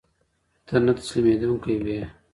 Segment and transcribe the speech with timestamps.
[0.67, 1.85] ته نه تسلیمېدونکی و